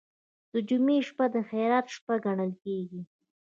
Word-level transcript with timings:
د 0.53 0.55
جمعې 0.69 0.97
شپه 1.07 1.25
د 1.33 1.35
خیرات 1.49 1.85
شپه 1.95 2.15
ګڼل 2.25 2.51
کیږي. 2.63 3.01